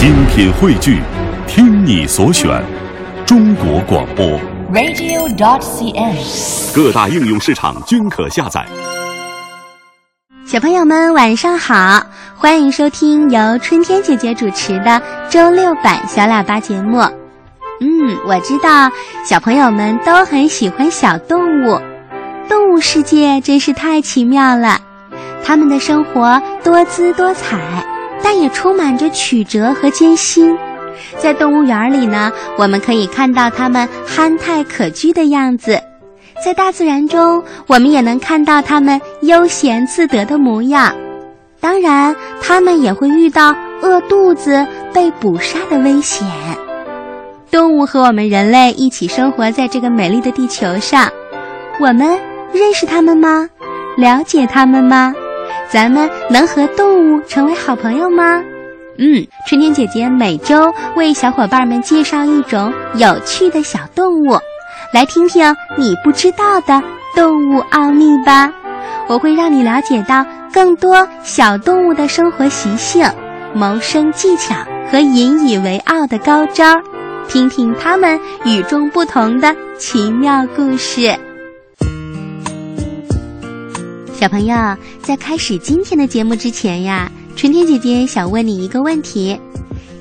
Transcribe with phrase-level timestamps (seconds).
[0.00, 0.98] 精品汇聚，
[1.46, 2.64] 听你所选，
[3.26, 4.24] 中国广播。
[4.72, 6.74] radio.dot.cn，。
[6.74, 8.64] 各大应用市场均可下载。
[10.46, 12.02] 小朋友们晚上好，
[12.34, 17.00] 欢迎收听由春天姐姐主持的周六版小喇叭节目。
[17.82, 18.90] 嗯，我知道
[19.26, 21.78] 小朋友们都很喜欢小动物，
[22.48, 24.80] 动物世界真是太奇妙了。
[25.44, 27.58] 它们的生活多姿多彩，
[28.22, 30.56] 但也充满着曲折和艰辛。
[31.18, 35.78] 在动物园里呢，我们可以看到它们憨态可掬的样子；
[36.44, 40.94] 在大自然中，我们也能看到它们悠闲自得的模样。
[41.58, 46.26] 当然，它们也会遇到饿肚子、被捕杀的危险。
[47.50, 51.10] 动物和我们人类一起生活在这个美丽的地球上，
[51.80, 52.18] 我们
[52.52, 53.48] 认识它们吗？
[53.96, 55.12] 了解它们吗？
[55.68, 58.42] 咱们能和动物成为好朋友吗？
[58.98, 64.38] 嗯，春天姐姐每周为小伙伴们介绍一种有趣的小动物，
[64.92, 66.82] 来听听你不知道的
[67.14, 68.52] 动物奥秘吧。
[69.08, 73.04] 我会让你了解到更多小动物的生活习性、
[73.54, 74.54] 谋生技巧
[74.90, 76.76] 和引以为傲的高招，
[77.26, 81.18] 听听它们与众不同的奇妙故事。
[84.20, 89.40] 小朋友，在开始今天的节目之前呀，春天姐姐想问你一个问题：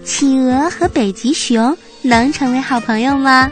[0.04, 3.50] 企鹅和北极熊能成为好朋友吗？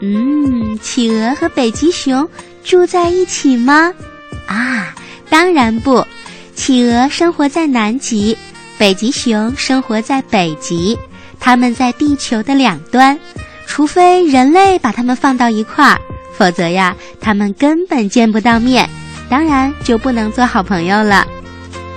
[0.00, 2.28] 嗯，企鹅和北极熊
[2.64, 3.94] 住在一起吗？
[4.48, 4.92] 啊，
[5.30, 6.04] 当然不。
[6.56, 8.36] 企鹅生活在南极，
[8.76, 10.98] 北极熊生活在北极，
[11.38, 13.16] 它们在地球的两端。
[13.68, 16.00] 除非人类把它们放到一块儿，
[16.36, 18.90] 否则呀，它们根本见不到面。
[19.28, 21.26] 当然就不能做好朋友了。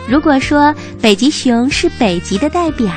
[0.08, 2.92] 如果说北极熊是北极的代表，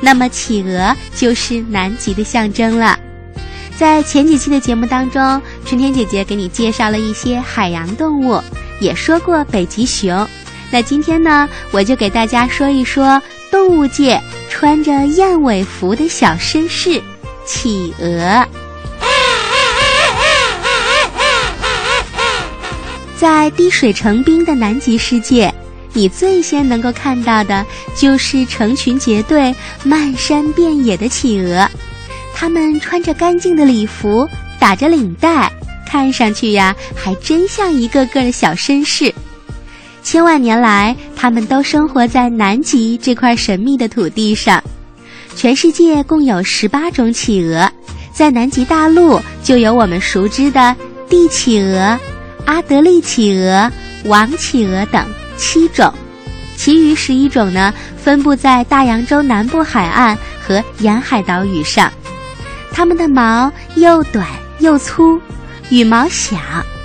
[0.00, 2.98] 那么企鹅就是南极的象征了。
[3.76, 8.42] 在前几期的节目当中，春天姐姐给你介绍了一些海洋动物，
[8.80, 10.26] 也说过北极熊。
[10.70, 17.02] 那今天呢，我就给大家说一说动物界穿着燕尾服的小绅士——
[17.44, 18.44] 企鹅。
[23.26, 25.52] 在滴水成冰的南极世界，
[25.92, 27.66] 你最先能够看到的
[27.96, 31.68] 就是成群结队、漫山遍野的企鹅。
[32.32, 34.28] 它们穿着干净的礼服，
[34.60, 35.50] 打着领带，
[35.84, 39.12] 看上去呀，还真像一个个的小绅士。
[40.04, 44.62] 千万年来，它们都生活在南极这块神秘的土地上。
[45.34, 47.68] 全世界共有十八种企鹅，
[48.12, 50.76] 在南极大陆就有我们熟知的
[51.10, 51.98] 帝企鹅。
[52.46, 53.70] 阿德利企鹅、
[54.04, 55.04] 王企鹅等
[55.36, 55.92] 七种，
[56.56, 61.92] 其余十一种呢，分布在大洋洲南部海岸和沿海岛屿上。
[62.72, 64.26] 它们的毛又短
[64.60, 65.20] 又粗，
[65.70, 66.36] 羽毛小，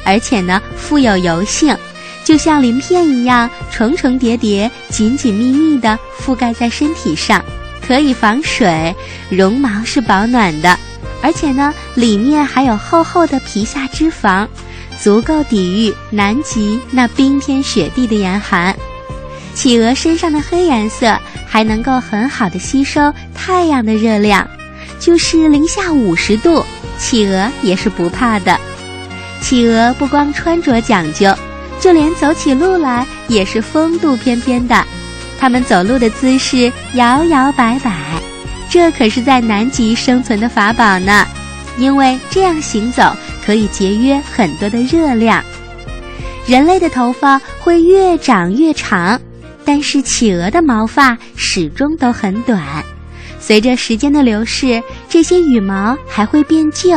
[0.03, 1.77] 而且呢富有油性，
[2.25, 7.43] 就像鳞片一样重重叠叠、紧紧密密地覆盖在身体上，
[7.85, 8.95] 可以防水，
[9.29, 10.77] 绒毛是保暖的，
[11.21, 14.47] 而且呢里面还有厚厚的皮下脂肪。
[15.01, 18.75] 足够抵御南极那冰天雪地的严寒。
[19.55, 21.17] 企鹅身上的黑颜色
[21.47, 24.47] 还能够很好的吸收太阳的热量，
[24.99, 26.63] 就是零下五十度，
[26.99, 28.57] 企鹅也是不怕的。
[29.41, 31.35] 企鹅不光穿着讲究，
[31.79, 34.85] 就连走起路来也是风度翩翩的。
[35.39, 37.91] 它们走路的姿势摇摇摆摆，
[38.69, 41.25] 这可是在南极生存的法宝呢。
[41.77, 43.15] 因为这样行走
[43.51, 45.43] 可以节约很多的热量。
[46.47, 49.19] 人类的头发会越长越长，
[49.65, 52.61] 但是企鹅的毛发始终都很短。
[53.41, 56.95] 随着时间的流逝，这些羽毛还会变旧，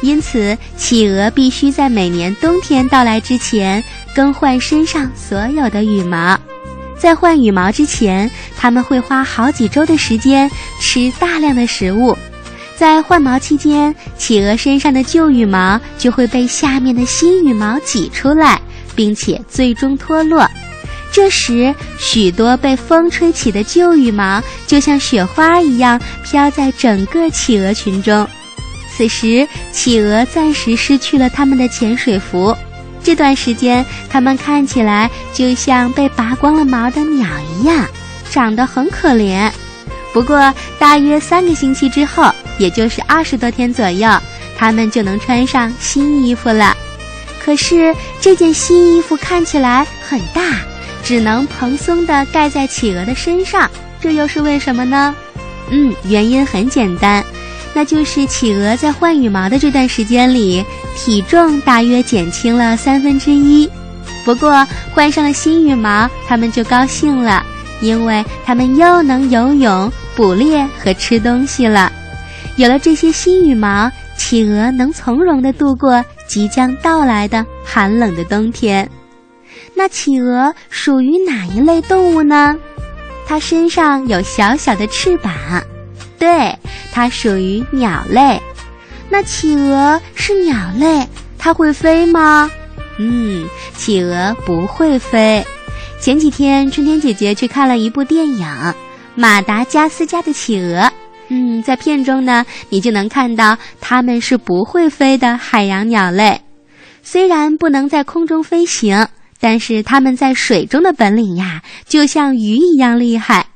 [0.00, 3.82] 因此企鹅必须在每年冬天到来之前
[4.14, 6.38] 更换身上所有的羽毛。
[6.96, 10.48] 在换羽毛之前，它们会花好几周的时间
[10.80, 12.16] 吃大量的食物。
[12.80, 18.58] 在换毛期间，企鹅身上的旧羽毛就会被下面的新羽毛挤出来，
[18.96, 20.48] 并且最终脱落。
[21.12, 28.26] 这时，许多被风吹起的旧羽毛就像雪花一样飘在整个企鹅群中。
[28.96, 32.56] 此时，企鹅暂时失去了它们的潜水服，
[33.04, 37.28] 这段时间，它们看起来就像被拔光了毛的鸟
[37.58, 37.84] 一样，
[38.30, 39.50] 长得很可怜。
[40.12, 44.10] 不过，大约三个星期之后，也就是二十多天左右，
[44.56, 46.76] 它们就能穿上新衣服了。
[47.42, 50.42] 可是这件新衣服看起来很大，
[51.02, 53.70] 只能蓬松地盖在企鹅的身上，
[54.00, 55.14] 这又是为什么呢？
[55.70, 57.24] 嗯，原因很简单，
[57.72, 60.64] 那就是企鹅在换羽毛的这段时间里，
[60.96, 63.70] 体重大约减轻了三分之一。
[64.24, 67.42] 不过换上了新羽毛，它们就高兴了，
[67.80, 71.92] 因为它们又能游泳、捕猎和吃东西了。
[72.56, 78.88] 有了这些新羽毛，企鹅能从容地度过即将到来的寒冷的冬天。
[79.74, 82.56] 那企鹅属于哪一类动物呢？
[83.26, 85.32] 它身上有小小的翅膀，
[86.18, 86.54] 对，
[86.92, 88.40] 它属于鸟类。
[89.08, 91.06] 那企鹅是鸟类，
[91.38, 92.50] 它会飞吗？
[92.98, 95.44] 嗯，企鹅不会飞。
[96.00, 98.46] 前几天春天姐姐去看了一部电影
[99.14, 100.80] 《马达加斯加的企鹅》。
[101.28, 106.40] 嗯，在片中呢，你就能看到它们是不会飞的海洋鸟类。
[107.02, 109.06] 虽然不能在空中飞行，
[109.40, 113.46] 但是它们在水中的本领呀，就像鱼一样厉害。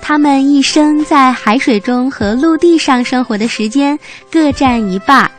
[0.00, 3.98] 它们一生在海水中和陆地上生活的时间
[4.30, 5.30] 各占一半。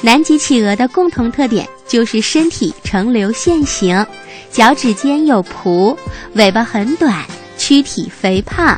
[0.00, 4.04] 南极企鹅的共同特点就是身体呈流线型，
[4.50, 5.96] 脚趾间有蹼，
[6.34, 7.24] 尾巴很短，
[7.62, 8.76] 躯体肥胖。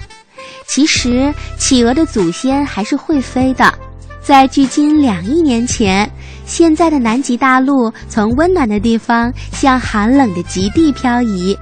[0.67, 3.73] 其实，企鹅的祖先还是会飞的。
[4.23, 6.11] 在距今两亿年前，
[6.45, 11.57] 现在的南极大陆从温暖的地方向寒冷的极地漂移。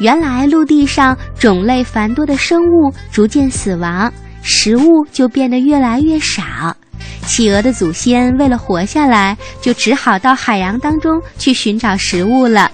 [0.00, 4.12] 原来陆地上种类繁多的生物逐渐死亡，
[4.42, 6.76] 食物就变得越来越少。
[7.24, 12.68] 企鹅的祖先为了活下来，就只好到海洋当中去寻找食物了。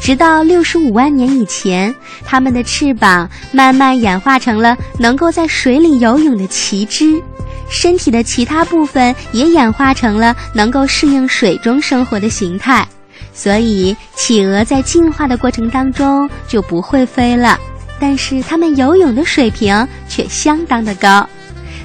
[0.00, 1.94] 直到六十五万年以前，
[2.24, 7.22] 它们的翅膀慢慢演化成了能够在水里游泳的鳍肢，
[7.70, 12.86] 身体的其他部分也演化成了能够适应水中生活的形态。
[13.32, 17.58] 所以，企鹅在进化的过程当中就不会飞了，
[17.98, 21.26] 但是它们游泳的水平却相当的高，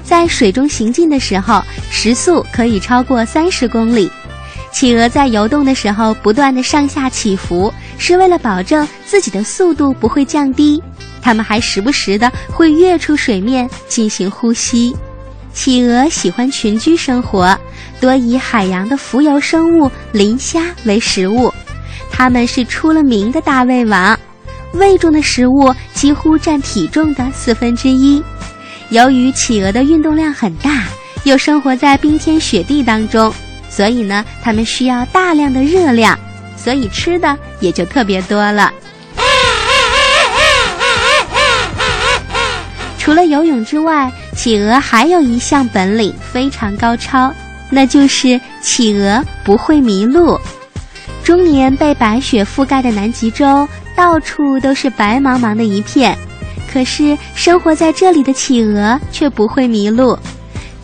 [0.04, 4.10] 在水中行进的时候，时速可以超过三十公里。
[4.72, 10.82] 企鹅在游动的时候不断的上下起伏，是为了保证自己的速度不会降低。
[11.20, 14.96] 它们还时不时的会跃出水面进行呼吸。
[15.52, 17.58] 企鹅喜欢群居生活，
[18.00, 21.52] 多以海洋的浮游生物磷虾为食物。
[22.10, 24.18] 它们是出了名的大胃王，
[24.72, 28.22] 胃中的食物几乎占体重的四分之一。
[28.90, 30.84] 由于企鹅的运动量很大，
[31.24, 33.32] 又生活在冰天雪地当中。
[33.80, 36.14] 所以呢，它们需要大量的热量，
[36.54, 38.70] 所以吃的也就特别多了。
[42.98, 47.32] 除了游泳之外，企鹅还有一项本领非常高超，
[47.70, 50.38] 那就是企鹅不会迷路。
[51.24, 53.66] 终年被白雪覆盖的南极洲，
[53.96, 56.14] 到处都是白茫茫的一片，
[56.70, 60.18] 可是生活在这里的企鹅却不会迷路。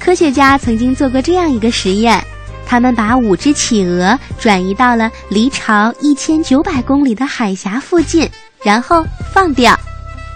[0.01, 2.25] 科学家曾经做过这样一个实验。
[2.67, 8.29] 他们把五只企鹅转移到了离巢一千九百公里的海峡附近，
[8.63, 9.79] 然后放掉。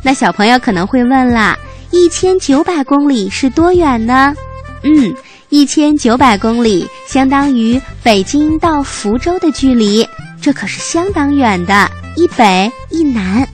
[0.03, 1.59] 那小朋友可能会问啦：
[1.91, 4.35] 一千九百公里是多远呢？
[4.83, 5.15] 嗯，
[5.51, 10.09] 一千九百公里相当于北京到福州的距离，
[10.41, 13.47] 这可是相当远的，一北一南。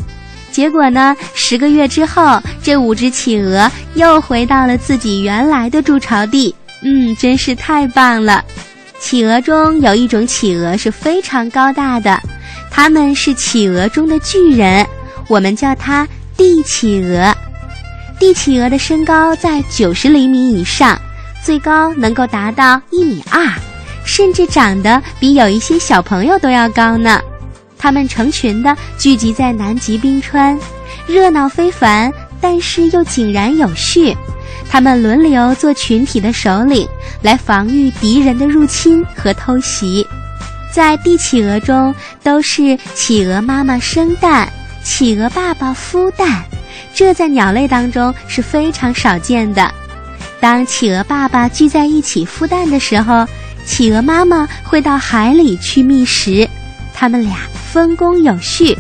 [0.53, 6.55] 结果呢，十个月之后，这五只企鹅又回到了自己原来的筑巢地。
[6.83, 8.45] 嗯，真是太棒了。
[8.99, 12.21] 企鹅中有一种企鹅是非常高大的，
[12.71, 14.87] 它们是企鹅中的巨人，
[15.29, 16.07] 我们叫它
[16.37, 17.35] 帝企鹅。
[18.19, 20.99] 帝企鹅的身高在九十厘米以上，
[21.45, 23.47] 最高能够达到一米二，
[24.05, 27.21] 甚至长得比有一些小朋友都要高呢。
[27.79, 30.59] 它们成群的聚集在南极冰川，
[31.07, 34.17] 热闹非凡，但是又井然有序。
[34.69, 36.87] 他们轮流做群体的首领，
[37.23, 40.07] 来防御敌人的入侵和偷袭。
[40.73, 44.47] 在帝企鹅中，都是企鹅妈妈生蛋，
[44.85, 46.45] 企鹅爸爸孵蛋，
[46.95, 49.73] 这在鸟类当中是非常少见的。
[50.39, 53.27] 当企鹅爸爸聚在一起孵蛋的时候，
[53.65, 56.47] 企鹅妈妈会到海里去觅食，
[56.93, 57.39] 他们俩
[57.73, 58.77] 分工有序。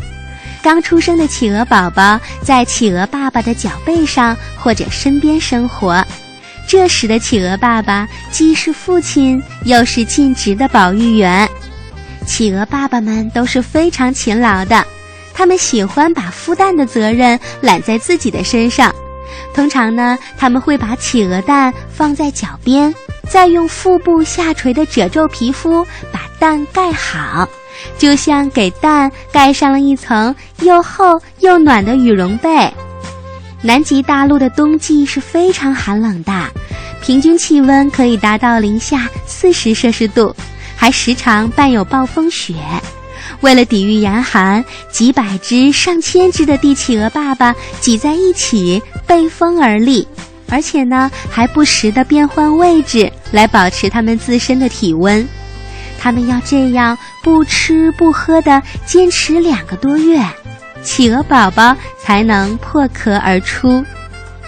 [0.62, 6.04] 刚出生的企鹅宝宝在企鹅爸爸的脚背上或者身边生活，
[6.66, 11.48] 这时的企鹅爸爸既是父亲，又是尽职的保育员。
[12.26, 14.84] 企鹅爸爸们都是非常勤劳的，
[15.32, 18.92] 他们喜欢把孵蛋的责任揽在自己的身上。
[19.54, 22.92] 通常呢，他们会把企鹅蛋放在脚边，
[23.28, 27.48] 再用腹部下垂的褶皱皮肤把蛋盖好。
[27.98, 32.72] 就像给蛋盖上了一层又厚又暖的羽绒被。
[33.62, 36.32] 南极大陆的冬季是非常寒冷的，
[37.02, 40.34] 平均气温可以达到零下四十摄氏度，
[40.76, 42.54] 还时常伴有暴风雪。
[43.40, 50.06] 为了抵御严寒，几百只、上千只的帝企鹅爸爸挤在一起，背风而立，
[50.48, 55.26] 而且呢，还不时地变换位置来保持它们自身的体温。
[55.98, 60.24] 他们要这样不吃不喝的坚持两个多月，
[60.84, 63.84] 企鹅宝宝才能破壳而出。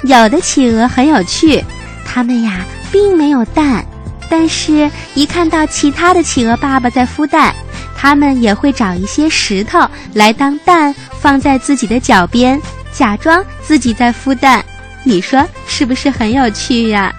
[0.04, 1.61] 有的企鹅很有趣，
[2.06, 3.85] 它们呀并没有蛋，
[4.28, 7.52] 但是一看到其他的企鹅爸爸在孵蛋。
[7.97, 14.64] 它们也会找一些石头来当蛋，放在自己的脚边，假装自己在孵蛋。
[15.02, 17.12] 你说是不是很有趣呀？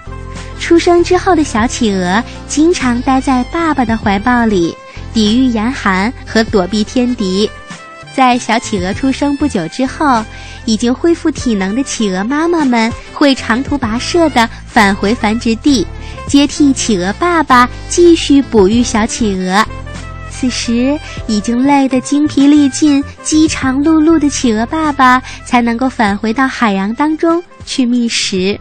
[0.58, 4.74] 出生之后的小企鹅经常待在爸爸的怀抱里，
[5.12, 7.50] 抵御严寒和躲避天敌。
[8.14, 10.24] 在小企鹅出生不久之后，
[10.64, 15.86] 已经恢复体能的企鹅妈妈们会长途跋涉地返回繁殖地，
[16.26, 19.64] 接替企鹅爸爸继续哺育小企鹅。
[20.28, 28.58] 此时已经累得精疲力尽、饥肠辘辘的企鹅爸爸才能够返回到海洋当中去觅食。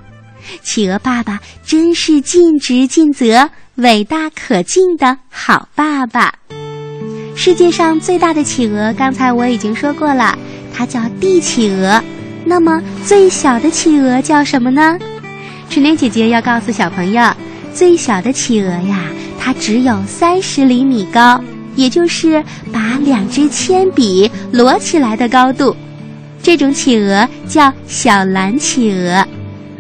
[0.61, 3.49] 企鹅爸爸真是尽职尽责、
[3.79, 6.33] 伟大可敬的好爸爸。
[7.35, 10.37] 世界上最大的企鹅，刚才我已经说过了，
[10.73, 12.01] 它叫帝企鹅。
[12.43, 14.99] 那么最小的企鹅叫什么呢？
[15.69, 17.23] 春天姐姐要告诉小朋友，
[17.73, 19.05] 最小的企鹅呀，
[19.39, 21.41] 它只有三十厘米高。
[21.75, 22.43] 也就是
[22.73, 25.73] 把两支铅笔摞起来的高度，
[26.43, 29.25] 这种企鹅叫小蓝企鹅。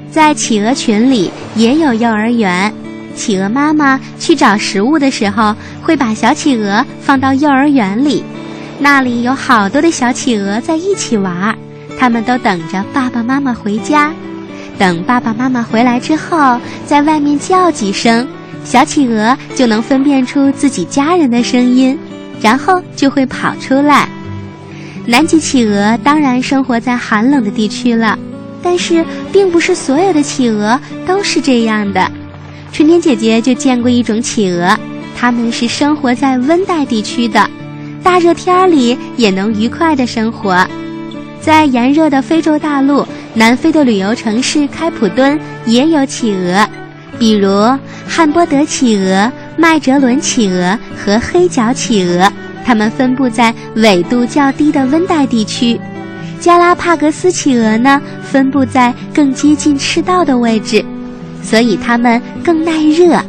[0.09, 2.73] 在企鹅群里也有幼儿园，
[3.15, 8.23] 企鹅妈妈去找食物的时候，会把小企鹅放到幼儿园里，
[8.79, 11.57] 那里有好多的小企鹅在一起玩，
[11.99, 14.13] 他们都等着爸爸妈妈回家。
[14.77, 18.27] 等爸爸妈妈回来之后，在外面叫几声。
[18.63, 21.97] 小企鹅就能分辨出自己家人的声音，
[22.41, 24.07] 然后就会跑出来。
[25.05, 28.17] 南极企鹅当然生活在寒冷的地区了，
[28.61, 32.11] 但是并不是所有的企鹅都是这样的。
[32.71, 34.77] 春天姐姐就见过一种企鹅，
[35.17, 37.49] 它们是生活在温带地区的，
[38.03, 40.65] 大热天里也能愉快的生活。
[41.41, 46.67] 在炎热的非洲大陆，南非的旅游城市开普敦也有企鹅。
[47.17, 47.49] 比如
[48.07, 52.31] 汉波德企鹅、麦哲伦企鹅和黑脚企鹅，
[52.65, 55.79] 它们分布在纬度较低的温带地区。
[56.39, 60.83] 加拉帕戈斯企鹅呢，分布在更接近赤道的位置，
[61.41, 63.21] 所以它们更耐热。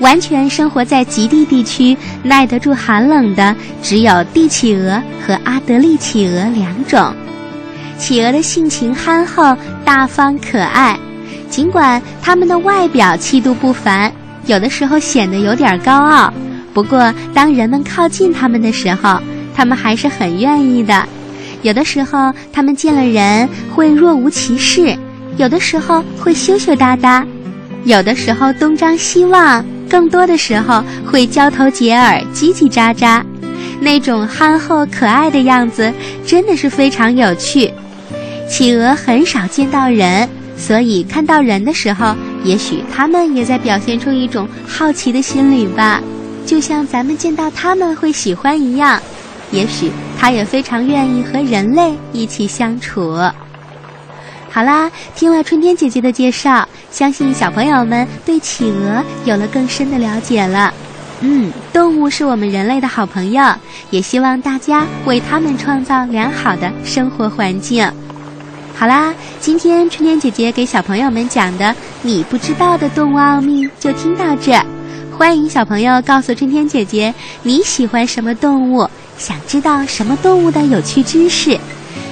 [0.00, 7.14] 完全生活在极地地区、耐得住寒冷的，只有帝企鹅和阿德利企鹅两种。
[7.96, 10.98] 企鹅的性情憨厚、大方、可爱。
[11.48, 14.12] 尽管它们的外表气度不凡，
[14.46, 16.34] 有的时候显得有点高傲，
[16.74, 19.20] 不过当人们靠近它们的时候，
[19.54, 21.06] 它们还是很愿意的。
[21.62, 24.98] 有的时候，它们见了人会若无其事；
[25.36, 27.24] 有的时候会羞羞答答；
[27.84, 33.22] 有的时候东张西望；更多的时候会交头接耳、叽叽喳喳。
[33.80, 35.92] 那种憨厚可爱的样子，
[36.24, 37.70] 真的是非常有趣。
[38.48, 40.28] 企鹅很少见到人。
[40.56, 42.14] 所以看到人的时候，
[42.44, 46.00] 也许他们也在表现出一种好奇的心理吧，
[46.46, 49.02] 就像咱们见到他们会喜欢一样。
[49.50, 53.18] 也许他也非常愿意和人类一起相处。
[54.54, 60.72] 好啦，听了春天姐姐的介绍，相信小朋友们对企鹅有了更深的了解了。
[61.22, 63.42] 嗯，动物是我们人类的好朋友，
[63.90, 67.84] 也希望大家为它们创造良好的生活环境。
[68.76, 74.52] 好啦，今天春天姐姐给小朋友们讲的你不知道的动物奥秘就听到这。
[75.10, 81.58] 欢迎小朋友告诉春天姐姐你喜欢什么动物，想知道什么动物的有趣知识。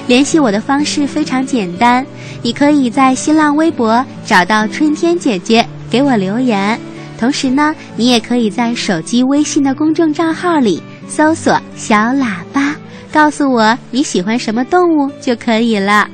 [0.07, 2.05] 联系我的方式非常简单，
[2.41, 6.79] 你可以在新浪微博找到春天姐姐给我留言，
[7.17, 12.75] 同时呢，你也可以在手机微信的公众账号里搜索“小喇叭”，
[13.13, 16.07] 告诉我你喜欢什么动物就可以了。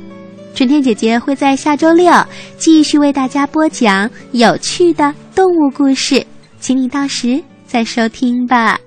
[0.54, 2.12] 春天姐姐会在下周六
[2.58, 6.26] 继续为大家播讲有趣的动物故事，
[6.60, 8.78] 请你到时再收听吧。